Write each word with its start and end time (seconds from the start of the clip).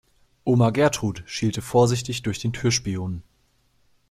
Oma 0.45 0.71
Gertrud 0.71 1.21
schielte 1.27 1.61
vorsichtig 1.61 2.23
durch 2.23 2.39
den 2.39 2.53
Türspion. 2.53 3.21